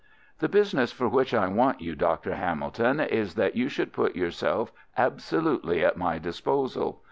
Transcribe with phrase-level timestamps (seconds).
[0.39, 2.33] "The business for which I want you, Dr.
[2.33, 6.99] Hamilton, is that you should put yourself absolutely at my disposal.